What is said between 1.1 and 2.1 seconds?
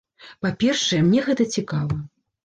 гэта цікава.